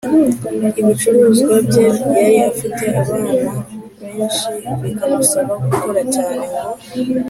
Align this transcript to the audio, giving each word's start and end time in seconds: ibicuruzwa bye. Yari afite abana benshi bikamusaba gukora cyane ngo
ibicuruzwa 0.81 1.55
bye. 1.67 1.85
Yari 2.17 2.35
afite 2.49 2.83
abana 3.01 3.31
benshi 4.01 4.51
bikamusaba 4.81 5.53
gukora 5.65 6.01
cyane 6.13 6.43
ngo 6.51 6.61